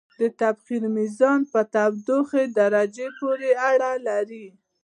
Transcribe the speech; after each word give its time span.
د 0.19 0.21
تبخیر 0.41 0.83
میزان 0.95 1.39
په 1.51 1.61
تودوخې 1.73 2.43
درجې 2.59 3.07
پورې 3.19 3.49
اړه 3.69 3.91
لري. 4.07 4.47